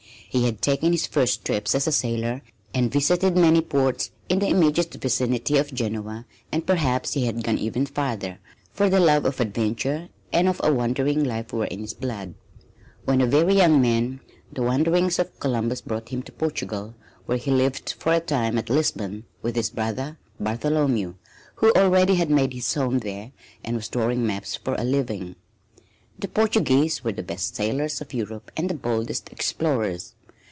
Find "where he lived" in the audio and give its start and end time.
17.25-17.93